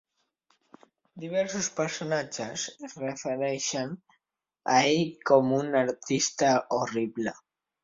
[1.23, 3.93] Diversos personatges es refereixen
[4.79, 7.39] a ell com un artista horrible.